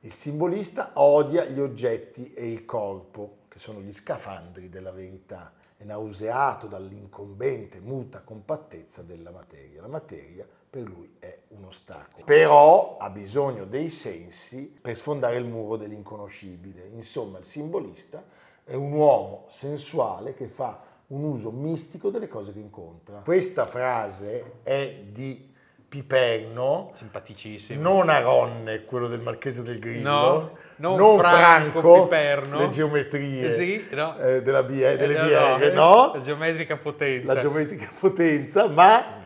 Il 0.00 0.12
simbolista 0.12 0.92
odia 0.94 1.44
gli 1.44 1.60
oggetti 1.60 2.32
e 2.32 2.46
il 2.50 2.64
corpo, 2.64 3.40
che 3.48 3.58
sono 3.58 3.80
gli 3.80 3.92
scafandri 3.92 4.68
della 4.70 4.90
verità, 4.90 5.52
è 5.76 5.84
nauseato 5.84 6.66
dall'incombente, 6.66 7.80
muta 7.80 8.22
compattezza 8.22 9.02
della 9.02 9.30
materia. 9.30 9.80
La 9.82 9.88
materia 9.88 10.46
per 10.72 10.84
lui 10.84 11.14
è 11.18 11.36
un 11.48 11.64
ostacolo. 11.64 12.24
Però 12.24 12.96
ha 12.98 13.10
bisogno 13.10 13.66
dei 13.66 13.90
sensi 13.90 14.74
per 14.80 14.96
sfondare 14.96 15.36
il 15.36 15.44
muro 15.44 15.76
dell'inconoscibile. 15.76 16.88
Insomma, 16.94 17.36
il 17.38 17.44
simbolista 17.44 18.24
è 18.64 18.72
un 18.72 18.90
uomo 18.92 19.44
sensuale 19.48 20.32
che 20.32 20.46
fa 20.48 20.80
un 21.08 21.24
uso 21.24 21.50
mistico 21.50 22.08
delle 22.08 22.26
cose 22.26 22.54
che 22.54 22.58
incontra. 22.60 23.20
Questa 23.22 23.66
frase 23.66 24.60
è 24.62 25.02
di 25.10 25.50
Piperno, 25.86 26.92
Simpaticissimo. 26.94 27.82
non 27.82 28.08
Aronne, 28.08 28.84
quello 28.86 29.08
del 29.08 29.20
Marchese 29.20 29.62
del 29.62 29.78
Grillo, 29.78 30.08
No, 30.10 30.50
non 30.76 30.96
non 30.96 31.18
Franco 31.18 31.80
Franco, 31.80 32.02
Piperno. 32.04 32.58
le 32.60 32.68
geometrie 32.70 33.52
Sì, 33.52 33.88
no. 33.90 34.16
eh, 34.16 34.40
della 34.40 34.62
B- 34.62 34.70
delle 34.96 35.18
Eh, 35.18 35.18
no, 35.34 35.58
BR, 35.58 35.72
no? 35.74 36.12
La 36.14 36.22
geometrica 36.22 36.78
potenza. 36.78 37.34
La 37.34 37.38
geometrica 37.38 37.90
potenza, 38.00 38.68
ma 38.68 39.21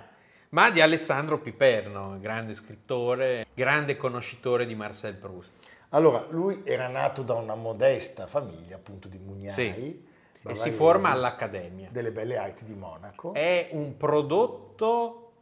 Ma 0.56 0.70
di 0.70 0.80
Alessandro 0.80 1.38
Piperno, 1.38 2.18
grande 2.18 2.54
scrittore, 2.54 3.46
grande 3.52 3.98
conoscitore 3.98 4.64
di 4.64 4.75
Marcel 4.75 5.14
Proust. 5.14 5.52
allora 5.90 6.25
lui 6.30 6.62
era 6.64 6.88
nato 6.88 7.22
da 7.22 7.34
una 7.34 7.54
modesta 7.54 8.26
famiglia, 8.26 8.76
appunto 8.76 9.06
di 9.06 9.18
mugnai, 9.18 9.52
Sì. 9.52 10.06
E 10.48 10.54
si 10.54 10.70
forma 10.70 11.10
all'Accademia. 11.10 11.88
delle 11.92 12.10
belle 12.10 12.38
arti 12.38 12.64
di 12.64 12.75
Monaco. 12.75 13.34
È 13.34 13.68
un 13.72 13.98
prodotto 13.98 15.32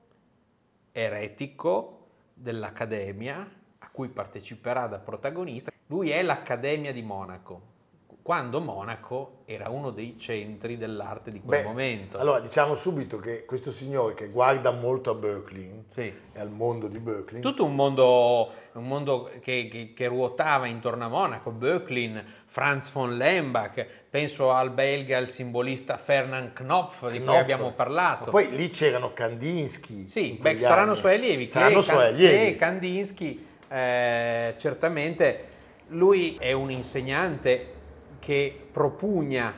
eretico 0.91 2.07
dell'Accademia 2.35 3.49
a 3.79 3.89
cui 3.93 4.09
parteciperà 4.09 4.89
da 4.89 4.99
protagonista. 4.99 5.71
Lui 5.87 6.11
è 6.11 6.23
l'Accademia 6.25 6.93
di 6.93 7.03
Monaco, 7.03 7.74
quando 8.25 8.59
Monaco 8.59 9.43
era 9.45 9.69
uno 9.69 9.91
dei 9.91 10.17
centri 10.19 10.79
dell'arte 10.79 11.31
di 11.31 11.43
quel 11.43 11.61
Beh, 11.61 11.67
momento. 11.69 12.17
Allora 12.17 12.41
diciamo 12.41 12.75
subito 12.75 13.19
che 13.19 13.45
questo 13.45 13.71
signore 13.71 14.15
che 14.15 14.29
guarda 14.29 14.71
molto 14.71 15.11
a 15.11 15.15
Berkeley 15.15 15.85
Sì. 15.91 16.11
e 16.33 16.41
al 16.41 16.49
mondo 16.49 16.89
di 16.89 16.99
Berkeley, 17.01 17.43
Tutto 17.43 17.67
un 17.67 17.75
mondo, 17.75 18.51
un 18.73 18.87
mondo 18.89 19.31
che, 19.43 19.69
che- 19.71 19.93
che 19.95 20.07
ruotava 20.07 20.67
intorno 20.67 21.05
a 21.05 21.09
Monaco, 21.09 21.51
Böcklin, 21.51 22.25
Franz 22.47 22.91
von 22.93 23.15
Lembach, 23.15 23.85
penso 24.09 24.51
al 24.53 24.71
belga, 24.71 25.19
al 25.19 25.29
simbolista 25.29 25.99
Fernand 25.99 26.55
Knopf 26.55 27.03
di 27.11 27.19
cui 27.19 27.27
Knopf. 27.27 27.41
abbiamo 27.41 27.73
parlato. 27.73 28.25
Ma 28.25 28.31
poi 28.31 28.57
lì 28.57 28.71
c'erano 28.71 29.13
Kandinsky. 29.13 30.07
Sì, 30.07 30.39
beh, 30.41 30.61
saranno 30.61 30.93
anni. 30.93 30.99
suoi 31.01 31.15
allievi. 31.17 31.47
Saranno 31.47 31.83
suoi 31.83 32.07
allievi. 32.07 32.37
Klee, 32.39 32.57
Kandinsky, 32.57 33.47
eh, 33.69 34.55
certamente 34.57 35.49
lui 35.89 36.37
è 36.39 36.53
un 36.53 36.71
insegnante 36.71 37.73
che 38.25 38.69
propugna 38.73 39.55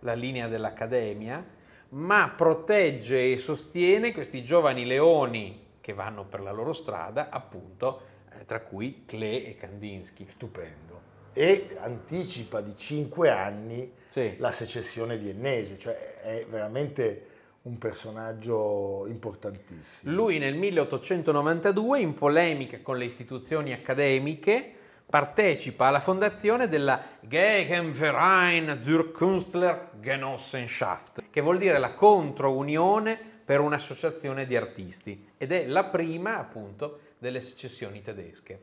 la 0.00 0.14
linea 0.14 0.48
dell'Accademia, 0.48 1.44
ma 1.90 2.32
protegge 2.36 3.32
e 3.32 3.38
sostiene 3.38 4.12
questi 4.12 4.42
giovani 4.42 4.84
leoni 4.84 5.60
che 5.80 5.92
vanno 5.92 6.24
per 6.24 6.40
la 6.40 6.50
loro 6.50 6.72
strada, 6.72 7.28
appunto, 7.30 8.00
eh, 8.36 8.44
tra 8.46 8.60
cui 8.62 9.04
Klee 9.06 9.46
e 9.46 9.54
Kandinsky. 9.54 10.26
Stupendo. 10.26 11.00
E 11.32 11.76
anticipa 11.80 12.60
di 12.60 12.74
cinque 12.74 13.30
anni 13.30 13.92
Sì. 14.10 14.34
la 14.38 14.50
secessione 14.50 15.16
viennese, 15.16 15.78
cioè 15.78 16.20
è 16.20 16.46
veramente 16.48 17.26
un 17.62 17.78
personaggio 17.78 19.06
importantissimo. 19.06 20.12
Lui 20.12 20.38
nel 20.38 20.56
1892, 20.56 22.00
in 22.00 22.14
polemica 22.14 22.80
con 22.82 22.96
le 22.98 23.04
istituzioni 23.04 23.72
accademiche, 23.72 24.72
partecipa 25.12 25.88
alla 25.88 26.00
fondazione 26.00 26.68
della 26.70 26.98
Gegenverein 27.20 28.80
zur 28.82 29.12
Künstler 29.12 29.90
Genossenschaft, 30.00 31.24
che 31.28 31.42
vuol 31.42 31.58
dire 31.58 31.76
la 31.76 31.92
controunione 31.92 33.20
per 33.44 33.60
un'associazione 33.60 34.46
di 34.46 34.56
artisti 34.56 35.28
ed 35.36 35.52
è 35.52 35.66
la 35.66 35.84
prima 35.84 36.38
appunto 36.38 37.00
delle 37.18 37.42
secessioni 37.42 38.00
tedesche. 38.00 38.58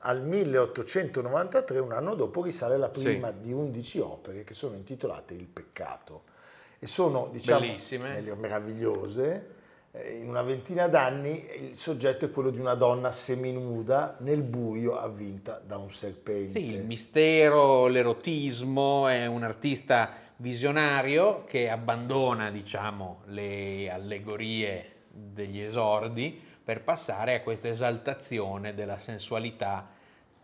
Al 0.00 0.22
1893, 0.22 1.78
un 1.78 1.92
anno 1.92 2.14
dopo, 2.14 2.42
risale 2.42 2.76
la 2.76 2.90
Sì. 2.94 3.04
prima 3.04 3.30
di 3.30 3.54
11 3.54 3.98
opere 4.00 4.44
che 4.44 4.52
sono 4.52 4.76
intitolate 4.76 5.32
Il 5.32 5.46
peccato 5.46 6.24
e 6.78 6.86
sono, 6.86 7.30
diciamo, 7.32 7.64
meravigliose, 8.36 9.54
in 10.20 10.28
una 10.28 10.42
ventina 10.42 10.86
d'anni 10.86 11.44
il 11.60 11.76
soggetto 11.76 12.26
è 12.26 12.30
quello 12.30 12.50
di 12.50 12.58
una 12.58 12.74
donna 12.74 13.10
seminuda 13.10 14.16
nel 14.20 14.42
buio 14.42 14.96
avvinta 14.98 15.60
da 15.64 15.76
un 15.76 15.90
serpente. 15.90 16.58
Sì, 16.58 16.66
il 16.66 16.84
mistero, 16.84 17.86
l'erotismo, 17.86 19.08
è 19.08 19.26
un 19.26 19.42
artista 19.42 20.10
visionario 20.36 21.44
che 21.44 21.68
abbandona, 21.68 22.50
diciamo, 22.50 23.22
le 23.26 23.90
allegorie 23.90 24.92
degli 25.10 25.60
esordi 25.60 26.40
per 26.62 26.82
passare 26.82 27.34
a 27.34 27.40
questa 27.40 27.68
esaltazione 27.68 28.74
della 28.74 29.00
sensualità 29.00 29.96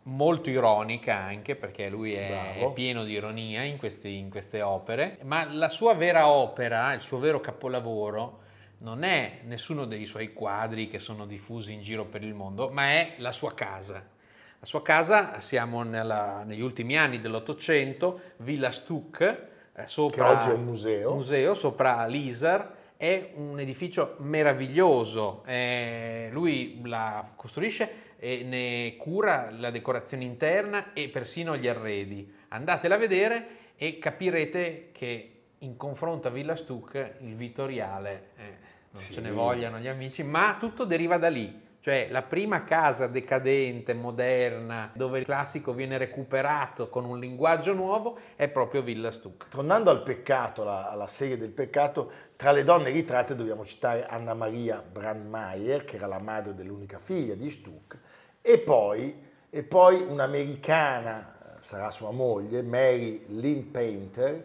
molto 0.04 0.50
ironica 0.50 1.16
anche 1.16 1.56
perché 1.56 1.88
lui 1.88 2.12
è, 2.12 2.58
è 2.58 2.72
pieno 2.72 3.04
di 3.04 3.12
ironia 3.12 3.62
in, 3.62 3.76
questi, 3.76 4.16
in 4.16 4.30
queste 4.30 4.60
opere, 4.62 5.18
ma 5.22 5.44
la 5.44 5.68
sua 5.68 5.94
vera 5.94 6.28
opera, 6.28 6.92
il 6.92 7.00
suo 7.00 7.18
vero 7.18 7.40
capolavoro, 7.40 8.40
non 8.78 9.02
è 9.02 9.40
nessuno 9.44 9.84
dei 9.84 10.06
suoi 10.06 10.32
quadri 10.32 10.88
che 10.88 10.98
sono 10.98 11.26
diffusi 11.26 11.72
in 11.72 11.82
giro 11.82 12.04
per 12.04 12.22
il 12.22 12.34
mondo, 12.34 12.70
ma 12.70 12.90
è 12.90 13.14
la 13.18 13.32
sua 13.32 13.54
casa. 13.54 14.12
La 14.58 14.66
sua 14.66 14.82
casa, 14.82 15.40
siamo 15.40 15.82
nella, 15.82 16.42
negli 16.44 16.62
ultimi 16.62 16.96
anni 16.96 17.20
dell'Ottocento, 17.20 18.20
Villa 18.38 18.72
Stuck, 18.72 19.48
eh, 19.74 19.86
sopra, 19.86 20.28
che 20.28 20.34
oggi 20.34 20.48
è 20.50 20.52
un 20.54 20.64
museo. 20.64 21.14
museo 21.14 21.54
sopra 21.54 22.06
l'Isar, 22.06 22.74
è 22.96 23.32
un 23.34 23.60
edificio 23.60 24.14
meraviglioso, 24.20 25.42
eh, 25.46 26.28
lui 26.32 26.80
la 26.84 27.32
costruisce 27.36 28.12
e 28.18 28.42
ne 28.44 28.96
cura 28.96 29.50
la 29.50 29.70
decorazione 29.70 30.24
interna 30.24 30.92
e 30.94 31.08
persino 31.08 31.56
gli 31.56 31.68
arredi. 31.68 32.32
Andatela 32.48 32.94
a 32.94 32.98
vedere 32.98 33.46
e 33.76 33.98
capirete 33.98 34.90
che 34.92 35.30
in 35.58 35.76
confronto 35.76 36.28
a 36.28 36.30
Villa 36.30 36.56
Stuck 36.56 37.16
il 37.20 37.34
Vittoriale 37.34 38.28
eh, 38.36 38.63
non 38.94 39.02
sì. 39.02 39.14
ce 39.14 39.20
ne 39.20 39.32
vogliano 39.32 39.78
gli 39.78 39.88
amici, 39.88 40.22
ma 40.22 40.56
tutto 40.58 40.84
deriva 40.84 41.18
da 41.18 41.28
lì. 41.28 41.62
Cioè 41.80 42.08
la 42.10 42.22
prima 42.22 42.64
casa 42.64 43.08
decadente, 43.08 43.92
moderna, 43.92 44.90
dove 44.94 45.18
il 45.18 45.24
classico 45.24 45.74
viene 45.74 45.98
recuperato 45.98 46.88
con 46.88 47.04
un 47.04 47.18
linguaggio 47.18 47.74
nuovo, 47.74 48.16
è 48.36 48.48
proprio 48.48 48.80
Villa 48.80 49.10
Stuck. 49.10 49.48
Tornando 49.48 49.90
al 49.90 50.02
peccato, 50.02 50.62
alla, 50.62 50.90
alla 50.90 51.06
serie 51.08 51.36
del 51.36 51.50
peccato, 51.50 52.10
tra 52.36 52.52
le 52.52 52.62
donne 52.62 52.90
ritratte 52.90 53.34
dobbiamo 53.34 53.66
citare 53.66 54.06
Anna 54.06 54.32
Maria 54.32 54.80
Brandmeier, 54.80 55.84
che 55.84 55.96
era 55.96 56.06
la 56.06 56.20
madre 56.20 56.54
dell'unica 56.54 56.98
figlia 56.98 57.34
di 57.34 57.50
Stuck, 57.50 57.98
e 58.40 58.58
poi, 58.58 59.22
e 59.50 59.62
poi 59.64 60.00
un'americana, 60.00 61.58
sarà 61.58 61.90
sua 61.90 62.12
moglie, 62.12 62.62
Mary 62.62 63.24
Lynn 63.26 63.70
Painter, 63.72 64.44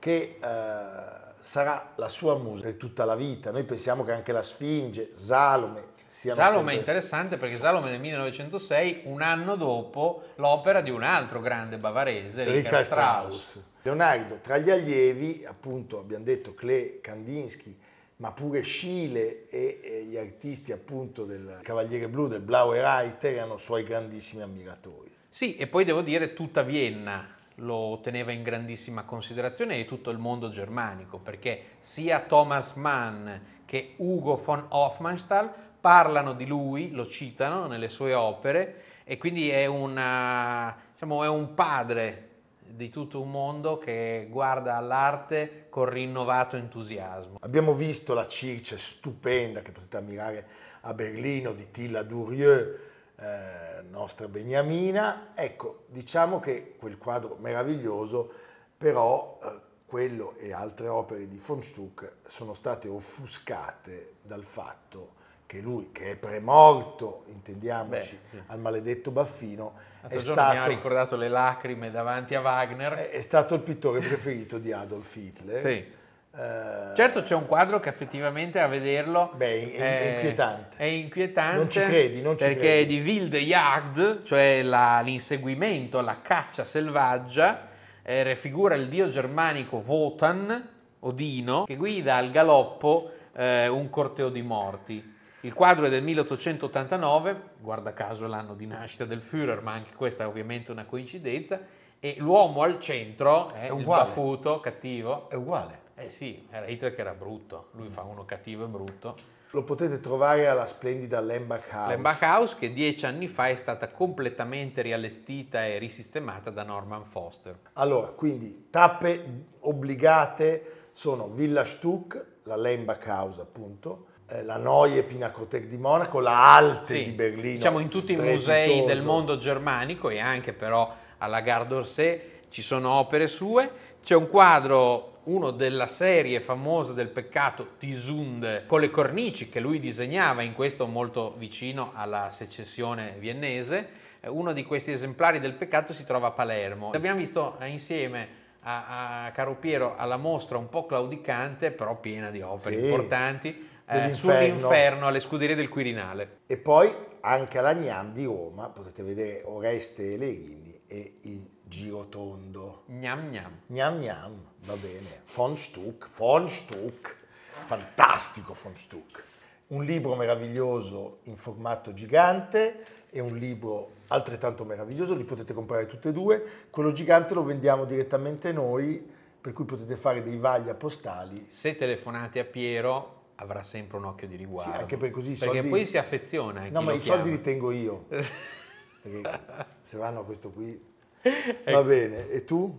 che... 0.00 0.38
Eh, 0.42 1.19
sarà 1.40 1.92
la 1.96 2.08
sua 2.08 2.36
musa 2.36 2.64
per 2.64 2.74
tutta 2.74 3.04
la 3.04 3.16
vita. 3.16 3.50
Noi 3.50 3.64
pensiamo 3.64 4.04
che 4.04 4.12
anche 4.12 4.32
la 4.32 4.42
Sfinge, 4.42 5.10
Salome, 5.14 5.82
siano 6.06 6.40
Salome 6.40 6.56
sempre... 6.56 6.74
è 6.74 6.78
interessante 6.78 7.36
perché 7.36 7.56
Salome 7.56 7.90
nel 7.90 8.00
1906, 8.00 9.02
un 9.04 9.22
anno 9.22 9.56
dopo 9.56 10.24
l'opera 10.36 10.80
di 10.80 10.90
un 10.90 11.02
altro 11.02 11.40
grande 11.40 11.78
bavarese, 11.78 12.44
Richard 12.44 12.84
Strauss. 12.84 13.38
Strauss. 13.38 13.64
Leonardo, 13.82 14.38
tra 14.42 14.58
gli 14.58 14.70
allievi, 14.70 15.44
appunto, 15.46 15.98
abbiamo 15.98 16.24
detto 16.24 16.54
Klee, 16.54 17.00
Kandinsky, 17.00 17.78
ma 18.16 18.32
pure 18.32 18.62
Schiele 18.62 19.48
e, 19.48 19.80
e, 19.82 20.04
gli 20.04 20.16
artisti 20.16 20.72
appunto 20.72 21.24
del 21.24 21.60
Cavaliere 21.62 22.08
Blu, 22.08 22.28
del 22.28 22.42
Blaue 22.42 22.82
Reiter, 22.82 23.34
erano 23.34 23.56
suoi 23.56 23.82
grandissimi 23.82 24.42
ammiratori. 24.42 25.10
Sì, 25.28 25.56
e 25.56 25.66
poi 25.66 25.84
devo 25.84 26.02
dire 26.02 26.34
tutta 26.34 26.62
Vienna 26.62 27.38
lo 27.60 28.00
teneva 28.02 28.32
in 28.32 28.42
grandissima 28.42 29.04
considerazione 29.04 29.78
e 29.78 29.84
tutto 29.84 30.10
il 30.10 30.18
mondo 30.18 30.48
germanico, 30.48 31.18
perché 31.18 31.76
sia 31.78 32.20
Thomas 32.20 32.74
Mann 32.74 33.28
che 33.64 33.94
Ugo 33.96 34.36
von 34.36 34.66
Hofmannsthal 34.68 35.52
parlano 35.80 36.34
di 36.34 36.46
lui, 36.46 36.90
lo 36.90 37.06
citano 37.06 37.66
nelle 37.66 37.88
sue 37.88 38.14
opere 38.14 38.82
e 39.04 39.16
quindi 39.16 39.48
è, 39.48 39.66
una, 39.66 40.76
diciamo, 40.92 41.24
è 41.24 41.28
un 41.28 41.54
padre 41.54 42.28
di 42.58 42.88
tutto 42.88 43.20
un 43.20 43.30
mondo 43.30 43.78
che 43.78 44.26
guarda 44.30 44.76
all'arte 44.76 45.66
con 45.68 45.86
rinnovato 45.86 46.56
entusiasmo. 46.56 47.38
Abbiamo 47.40 47.72
visto 47.72 48.14
la 48.14 48.28
Circe 48.28 48.78
stupenda 48.78 49.62
che 49.62 49.72
potete 49.72 49.96
ammirare 49.96 50.46
a 50.82 50.94
Berlino 50.94 51.52
di 51.52 51.70
Tilla 51.70 52.02
Durieux, 52.02 52.88
eh, 53.20 53.82
nostra 53.82 54.28
Beniamina. 54.28 55.32
Ecco, 55.34 55.84
diciamo 55.86 56.40
che 56.40 56.74
quel 56.76 56.96
quadro 56.98 57.36
meraviglioso, 57.38 58.32
però 58.76 59.38
eh, 59.42 59.60
quello 59.84 60.36
e 60.38 60.52
altre 60.52 60.88
opere 60.88 61.28
di 61.28 61.38
von 61.44 61.62
Stuck 61.62 62.14
sono 62.26 62.54
state 62.54 62.88
offuscate 62.88 64.14
dal 64.22 64.44
fatto 64.44 65.18
che 65.44 65.60
lui, 65.60 65.90
che 65.90 66.12
è 66.12 66.16
premorto, 66.16 67.24
intendiamoci, 67.26 68.18
Beh, 68.22 68.38
sì. 68.38 68.42
al 68.46 68.60
maledetto 68.60 69.10
Baffino, 69.10 69.74
è 70.06 70.18
stato, 70.20 70.52
mi 70.52 70.58
ha 70.58 70.66
ricordato 70.66 71.16
le 71.16 71.28
lacrime 71.28 71.90
davanti 71.90 72.36
a 72.36 72.40
Wagner. 72.40 72.92
È, 72.92 73.10
è 73.10 73.20
stato 73.20 73.54
il 73.56 73.60
pittore 73.60 73.98
preferito 73.98 74.58
di 74.58 74.72
Adolf 74.72 75.14
Hitler. 75.16 75.58
Sì. 75.58 75.98
Uh, 76.32 76.94
certo 76.94 77.22
c'è 77.22 77.34
un 77.34 77.44
quadro 77.44 77.80
che 77.80 77.88
effettivamente 77.88 78.60
a 78.60 78.68
vederlo 78.68 79.32
beh, 79.34 79.72
è, 79.72 79.78
è, 79.78 80.14
inquietante. 80.14 80.76
È 80.76 80.84
inquietante. 80.84 81.56
Non 81.56 81.68
ci 81.68 81.80
credi, 81.80 82.22
non 82.22 82.38
ci 82.38 82.44
perché 82.44 82.60
credi. 82.60 82.82
è 82.82 82.86
di 82.86 83.00
Wilde 83.00 83.40
Jagd, 83.40 84.22
cioè 84.22 84.62
la, 84.62 85.00
l'inseguimento, 85.00 86.00
la 86.00 86.20
caccia 86.22 86.64
selvaggia, 86.64 87.68
eh, 88.02 88.22
raffigura 88.22 88.76
il 88.76 88.88
dio 88.88 89.08
germanico 89.08 89.82
Wotan, 89.84 90.68
Odino, 91.00 91.64
che 91.64 91.76
guida 91.76 92.14
al 92.14 92.30
galoppo 92.30 93.10
eh, 93.34 93.66
un 93.66 93.90
corteo 93.90 94.28
di 94.28 94.42
morti. 94.42 95.18
Il 95.42 95.54
quadro 95.54 95.86
è 95.86 95.88
del 95.88 96.02
1889, 96.02 97.42
guarda 97.60 97.92
caso 97.92 98.26
l'anno 98.26 98.54
di 98.54 98.66
nascita 98.66 99.04
del 99.04 99.20
Führer, 99.20 99.62
ma 99.62 99.72
anche 99.72 99.92
questa 99.96 100.24
è 100.24 100.26
ovviamente 100.26 100.70
una 100.70 100.84
coincidenza, 100.84 101.58
e 101.98 102.16
l'uomo 102.18 102.62
al 102.62 102.78
centro 102.78 103.50
è, 103.52 103.68
è 103.68 103.72
il 103.72 103.84
baffuto, 103.84 104.60
cattivo. 104.60 105.28
È 105.28 105.34
uguale. 105.34 105.88
Eh 106.00 106.08
sì, 106.08 106.46
era 106.50 106.66
Hitler 106.66 106.94
che 106.94 107.02
era 107.02 107.12
brutto, 107.12 107.68
lui 107.72 107.90
fa 107.90 108.02
uno 108.02 108.24
cattivo 108.24 108.64
e 108.64 108.68
brutto. 108.68 109.16
Lo 109.50 109.64
potete 109.64 110.00
trovare 110.00 110.46
alla 110.46 110.64
splendida 110.64 111.20
Lembach 111.20 111.68
House. 111.72 111.88
Lembach 111.88 112.22
House 112.22 112.56
che 112.58 112.72
dieci 112.72 113.04
anni 113.04 113.28
fa 113.28 113.48
è 113.48 113.56
stata 113.56 113.86
completamente 113.88 114.80
riallestita 114.80 115.66
e 115.66 115.76
risistemata 115.76 116.48
da 116.50 116.62
Norman 116.62 117.04
Foster. 117.04 117.58
Allora, 117.74 118.08
quindi 118.08 118.68
tappe 118.70 119.44
obbligate 119.60 120.88
sono 120.92 121.28
Villa 121.28 121.64
Stuck, 121.64 122.38
la 122.44 122.56
Lembach 122.56 123.04
House 123.06 123.40
appunto, 123.42 124.06
eh, 124.26 124.42
la 124.42 124.56
Neue 124.56 125.02
Pinakothek 125.02 125.66
di 125.66 125.76
Monaco, 125.76 126.20
la 126.20 126.54
Alte 126.54 126.94
sì, 126.94 127.02
di 127.02 127.12
Berlino. 127.12 127.56
Diciamo 127.56 127.78
in 127.80 127.88
tutti 127.90 128.12
i 128.12 128.16
musei 128.16 128.86
del 128.86 129.02
mondo 129.02 129.36
germanico 129.36 130.08
e 130.08 130.18
anche 130.18 130.54
però 130.54 130.94
alla 131.18 131.40
Gare 131.40 131.66
d'Orsay 131.66 132.20
ci 132.48 132.62
sono 132.62 132.92
opere 132.92 133.26
sue. 133.26 133.70
C'è 134.02 134.14
un 134.14 134.28
quadro 134.28 135.09
uno 135.24 135.50
della 135.50 135.86
serie 135.86 136.40
famosa 136.40 136.92
del 136.92 137.08
peccato 137.08 137.76
Tisund 137.78 138.66
con 138.66 138.80
le 138.80 138.90
cornici 138.90 139.48
che 139.48 139.60
lui 139.60 139.78
disegnava, 139.78 140.42
in 140.42 140.54
questo 140.54 140.86
molto 140.86 141.34
vicino 141.36 141.92
alla 141.94 142.30
secessione 142.30 143.16
viennese. 143.18 143.88
Eh, 144.20 144.28
uno 144.28 144.52
di 144.52 144.64
questi 144.64 144.92
esemplari 144.92 145.40
del 145.40 145.54
peccato 145.54 145.92
si 145.92 146.04
trova 146.04 146.28
a 146.28 146.30
Palermo. 146.30 146.90
Abbiamo 146.90 147.18
visto 147.18 147.58
eh, 147.58 147.68
insieme 147.68 148.28
a, 148.60 149.26
a 149.26 149.30
Caro 149.32 149.56
Piero 149.56 149.96
alla 149.96 150.16
mostra 150.16 150.58
un 150.58 150.68
po' 150.68 150.86
claudicante, 150.86 151.70
però 151.70 151.98
piena 151.98 152.30
di 152.30 152.40
opere 152.40 152.78
sì, 152.78 152.84
importanti. 152.84 153.68
Eh, 153.86 154.12
sull'inferno 154.12 155.08
alle 155.08 155.18
scuderie 155.18 155.56
del 155.56 155.68
Quirinale. 155.68 156.42
E 156.46 156.58
poi 156.58 156.88
anche 157.22 157.58
alla 157.58 157.74
Gnam 157.74 158.12
di 158.12 158.24
Roma 158.24 158.68
potete 158.68 159.02
vedere 159.02 159.42
Oreste 159.44 160.14
e 160.14 160.16
Lerini 160.16 160.80
e 160.86 161.18
il 161.22 161.50
Girotondo. 161.64 162.84
Gnam 162.86 163.30
gnam. 163.30 163.60
Gnam 163.66 163.98
gnam, 163.98 164.49
va 164.64 164.74
bene. 164.74 165.22
Von 165.34 165.56
Stuck, 165.56 166.08
von 166.08 166.48
Stuck, 166.48 167.16
fantastico 167.64 168.54
von 168.60 168.76
Stuck. 168.76 169.24
Un 169.68 169.84
libro 169.84 170.16
meraviglioso 170.16 171.18
in 171.24 171.36
formato 171.36 171.92
gigante 171.92 172.82
e 173.10 173.20
un 173.20 173.36
libro 173.36 173.98
altrettanto 174.08 174.64
meraviglioso, 174.64 175.14
li 175.14 175.24
potete 175.24 175.52
comprare 175.52 175.86
tutti 175.86 176.08
e 176.08 176.12
due. 176.12 176.44
Quello 176.70 176.92
gigante 176.92 177.34
lo 177.34 177.44
vendiamo 177.44 177.84
direttamente 177.84 178.52
noi, 178.52 179.04
per 179.40 179.52
cui 179.52 179.64
potete 179.64 179.96
fare 179.96 180.22
dei 180.22 180.36
vaglia 180.36 180.74
postali. 180.74 181.44
Se 181.48 181.76
telefonate 181.76 182.40
a 182.40 182.44
Piero 182.44 183.18
avrà 183.36 183.62
sempre 183.62 183.98
un 183.98 184.04
occhio 184.04 184.26
di 184.26 184.36
riguardo. 184.36 184.72
Sì, 184.72 184.78
anche 184.78 184.96
per 184.96 185.10
così 185.10 185.32
Perché 185.32 185.54
soldi... 185.54 185.68
poi 185.68 185.86
si 185.86 185.98
affeziona. 185.98 186.68
No, 186.70 186.82
ma 186.82 186.92
i 186.92 186.98
chiama. 186.98 187.22
soldi 187.22 187.36
li 187.36 187.40
tengo 187.40 187.70
io. 187.70 188.06
Perché 189.02 189.40
se 189.82 189.96
vanno 189.96 190.20
a 190.20 190.24
questo 190.24 190.50
qui 190.50 190.88
Va 191.64 191.82
bene, 191.82 192.28
e 192.28 192.44
tu? 192.44 192.78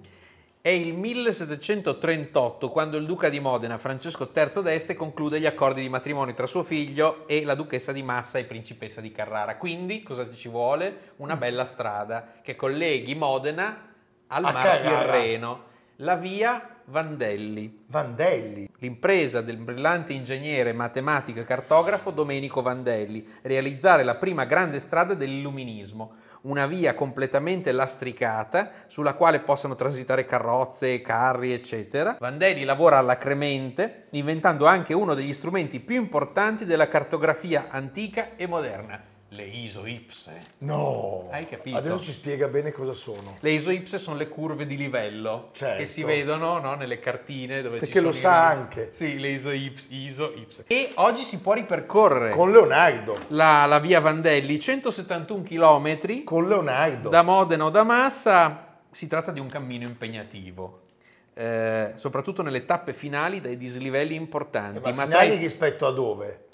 È 0.63 0.69
il 0.69 0.93
1738 0.93 2.69
quando 2.69 2.97
il 2.97 3.08
duca 3.08 3.30
di 3.30 3.39
Modena, 3.39 3.80
Francesco 3.80 4.30
III 4.32 4.62
d'Este, 4.62 4.93
conclude 4.93 5.39
gli 5.39 5.47
accordi 5.47 5.82
di 5.82 5.89
matrimonio 5.89 6.36
tra 6.36 6.45
suo 6.45 6.62
figlio 6.62 7.28
e 7.28 7.43
la 7.43 7.56
duchessa 7.56 7.91
di 7.91 8.04
Massa 8.04 8.38
e 8.38 8.43
principessa 8.43 9.02
di 9.02 9.12
Carrara. 9.12 9.58
Quindi 9.58 10.04
cosa 10.04 10.32
ci 10.32 10.50
vuole? 10.50 11.13
Una 11.15 11.36
bella 11.36 11.65
strada 11.65 12.34
che 12.43 12.56
colleghi 12.56 13.15
Modena 13.15 13.89
al 14.28 14.45
A 14.45 14.52
Mar. 14.52 14.82
Tirreno. 14.82 15.63
La 15.95 16.15
via 16.15 16.78
Vandelli. 16.86 17.86
Vandelli. 17.88 18.69
L'impresa 18.78 19.41
del 19.41 19.58
brillante 19.58 20.13
ingegnere, 20.13 20.74
matematico 20.74 21.39
e 21.39 21.43
cartografo 21.43 22.12
Domenico 22.12 22.62
Vandelli, 22.62 23.28
realizzare 23.41 24.04
la 24.04 24.15
prima 24.15 24.45
grande 24.45 24.80
strada 24.80 25.15
dell'illuminismo, 25.15 26.13
una 26.41 26.65
via 26.65 26.93
completamente 26.93 27.71
lastricata 27.71 28.71
sulla 28.88 29.13
quale 29.13 29.39
possano 29.41 29.75
transitare 29.75 30.25
carrozze, 30.25 31.01
carri, 31.01 31.54
eccetera. 31.54 32.17
Vandelli 32.19 32.63
lavora 32.63 32.97
all'acremente, 32.97 34.06
inventando 34.12 34.65
anche 34.65 34.93
uno 34.93 35.13
degli 35.13 35.34
strumenti 35.34 35.80
più 35.80 35.95
importanti 35.95 36.65
della 36.65 36.88
cartografia 36.88 37.67
antica 37.69 38.36
e 38.36 38.47
moderna, 38.47 39.11
le 39.33 39.43
isoipse. 39.45 40.39
No. 40.59 41.27
Hai 41.31 41.47
capito? 41.47 41.77
Adesso 41.77 42.01
ci 42.01 42.11
spiega 42.11 42.47
bene 42.49 42.71
cosa 42.73 42.91
sono. 42.93 43.37
Le 43.39 43.51
isoipse 43.51 43.97
sono 43.97 44.17
le 44.17 44.27
curve 44.27 44.65
di 44.65 44.75
livello 44.75 45.49
Certo. 45.53 45.77
che 45.79 45.85
si 45.85 46.03
vedono 46.03 46.59
no, 46.59 46.75
nelle 46.75 46.99
cartine 46.99 47.61
dove 47.61 47.77
Perché 47.79 48.01
lo 48.01 48.11
sa 48.11 48.49
rilievi. 48.49 48.61
anche. 48.61 48.89
Sì, 48.93 49.19
le 49.19 49.29
isoips, 49.29 49.87
isoipse. 49.91 50.63
E 50.67 50.91
oggi 50.95 51.23
si 51.23 51.39
può 51.39 51.53
ripercorrere 51.53 52.31
Con 52.31 52.51
Leonardo. 52.51 53.17
la, 53.29 53.65
la 53.67 53.79
via 53.79 54.01
Vandelli, 54.01 54.59
171 54.59 55.43
km 55.43 56.23
Con 56.25 56.47
Leonardo. 56.49 57.07
da 57.07 57.21
Modena 57.21 57.65
o 57.65 57.69
da 57.69 57.83
Massa. 57.83 58.67
Si 58.91 59.07
tratta 59.07 59.31
di 59.31 59.39
un 59.39 59.47
cammino 59.47 59.85
impegnativo, 59.87 60.81
eh, 61.33 61.93
soprattutto 61.95 62.41
nelle 62.41 62.65
tappe 62.65 62.91
finali 62.91 63.39
dai 63.39 63.55
dislivelli 63.55 64.15
importanti. 64.15 64.79
Ma 64.81 64.89
ma 64.89 65.05
tra 65.07 65.19
finali 65.21 65.39
i- 65.39 65.41
rispetto 65.41 65.87
a 65.87 65.91
dove? 65.91 66.47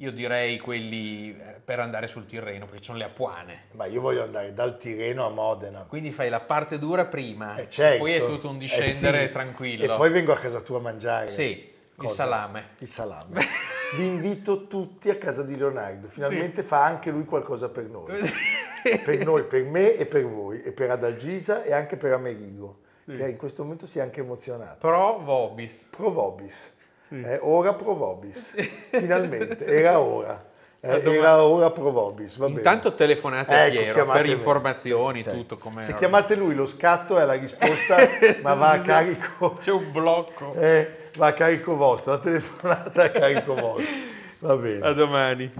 Io 0.00 0.12
direi 0.12 0.58
quelli 0.58 1.30
eh, 1.38 1.60
per 1.62 1.78
andare 1.78 2.06
sul 2.06 2.24
Tirreno, 2.24 2.64
perché 2.64 2.78
ci 2.78 2.84
sono 2.86 2.96
le 2.96 3.04
Apuane. 3.04 3.64
Ma 3.72 3.84
io 3.84 4.00
voglio 4.00 4.22
andare 4.22 4.54
dal 4.54 4.78
Tirreno 4.78 5.26
a 5.26 5.28
Modena. 5.28 5.84
Quindi 5.86 6.10
fai 6.10 6.30
la 6.30 6.40
parte 6.40 6.78
dura 6.78 7.04
prima, 7.04 7.56
Eh, 7.56 7.68
certo. 7.68 7.98
poi 7.98 8.14
è 8.14 8.24
tutto 8.24 8.48
un 8.48 8.56
Eh, 8.56 8.60
discendere 8.60 9.26
sì. 9.26 9.32
tranquillo. 9.32 9.94
E 9.94 9.96
poi 9.96 10.08
vengo 10.10 10.32
a 10.32 10.36
casa 10.38 10.60
tua 10.60 10.78
a 10.78 10.80
mangiare. 10.80 11.28
Sì, 11.28 11.50
il 11.50 11.92
Cosa? 11.96 12.14
salame. 12.14 12.68
Il 12.78 12.88
salame. 12.88 13.44
Vi 13.96 14.04
invito 14.06 14.66
tutti 14.68 15.10
a 15.10 15.16
casa 15.16 15.42
di 15.42 15.54
Leonardo. 15.54 16.08
Finalmente 16.08 16.62
fa 16.62 16.82
anche 16.82 17.10
lui 17.10 17.24
qualcosa 17.26 17.68
per 17.68 17.84
noi. 17.84 18.12
per 19.04 19.18
noi, 19.18 19.44
per 19.44 19.64
me 19.64 19.96
e 19.96 20.06
per 20.06 20.24
voi. 20.24 20.62
E 20.62 20.72
per 20.72 20.90
Adalgisa 20.90 21.62
e 21.62 21.74
anche 21.74 21.96
per 21.98 22.12
Amerigo. 22.12 22.78
Che 23.04 23.28
in 23.28 23.36
questo 23.36 23.64
momento 23.64 23.86
si 23.86 23.98
è 23.98 24.02
anche 24.02 24.20
emozionato. 24.20 24.78
Pro 24.78 25.18
Vobis. 25.18 26.74
Provobis. 27.10 27.26
Eh, 27.26 27.38
ora 27.42 27.74
Provobis. 27.74 28.54
Finalmente. 28.90 29.64
Era 29.64 29.98
ora. 29.98 30.48
Eh, 30.82 31.02
era 31.04 31.44
ora 31.44 31.70
Provobis. 31.70 32.38
Va 32.38 32.46
bene. 32.46 32.56
Intanto 32.56 32.94
telefonate 32.94 33.54
a 33.54 33.66
Ecco, 33.66 33.80
Piero 33.82 34.06
per 34.12 34.24
informazioni, 34.24 35.22
Certo. 35.22 35.38
tutto 35.38 35.56
come 35.58 35.82
Se 35.82 35.92
chiamate 35.92 36.36
lui 36.36 36.54
lo 36.54 36.64
scatto 36.64 37.18
è 37.18 37.26
la 37.26 37.34
risposta, 37.34 37.98
ma 38.40 38.54
va 38.54 38.70
a 38.70 38.80
carico. 38.80 39.56
C'è 39.60 39.72
un 39.72 39.92
blocco. 39.92 40.54
Eh, 40.54 41.10
va 41.18 41.26
a 41.26 41.32
carico 41.34 41.76
vostro, 41.76 42.12
la 42.12 42.18
telefonata 42.18 43.02
a 43.02 43.10
carico 43.10 43.54
vostro. 43.56 43.92
Va 44.38 44.56
bene. 44.56 44.86
A 44.86 44.92
domani. 44.94 45.52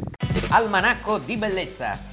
Almanacco 0.49 1.19
di 1.19 1.37
bellezza 1.37 2.10